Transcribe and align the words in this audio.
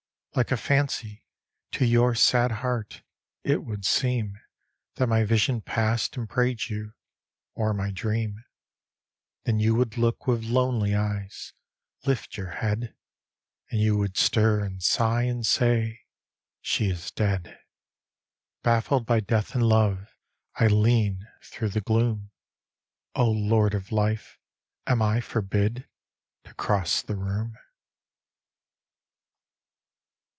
Like 0.33 0.49
a 0.49 0.55
fancy— 0.55 1.25
to 1.73 1.83
your 1.85 2.13
ssd 2.13 2.51
heart 2.51 3.03
It 3.43 3.65
would 3.65 3.83
seem 3.83 4.39
That 4.95 5.07
my 5.07 5.25
vision 5.25 5.59
passed 5.59 6.15
and 6.15 6.29
prayed 6.29 6.69
you, 6.69 6.93
Or 7.53 7.73
my 7.73 7.91
drcaoL 7.91 8.35
Then 9.43 9.59
you 9.59 9.75
would 9.75 9.97
look 9.97 10.27
with 10.27 10.45
lonely 10.45 10.95
eyes— 10.95 11.51
Lift 12.05 12.37
your 12.37 12.51
head— 12.51 12.95
And 13.71 13.81
you 13.81 13.97
would 13.97 14.15
stir 14.15 14.63
and 14.63 14.81
sigh, 14.81 15.23
and 15.23 15.45
say," 15.45 15.99
She 16.61 16.89
is 16.89 17.11
dead." 17.11 17.59
Baffled 18.63 19.05
by 19.05 19.19
death 19.19 19.53
and 19.53 19.63
love, 19.67 20.15
I 20.55 20.67
lean 20.67 21.27
Through 21.43 21.71
the 21.71 21.81
gloom. 21.81 22.31
O 23.15 23.29
Lord 23.29 23.73
of 23.73 23.91
life! 23.91 24.37
Am 24.87 25.01
I 25.01 25.19
forbid 25.19 25.89
To 26.45 26.53
cross 26.53 27.01
the 27.01 27.17
room? 27.17 27.57